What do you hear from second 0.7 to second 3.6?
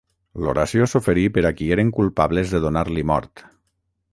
s'oferí per a qui eren culpables de donar-li mort.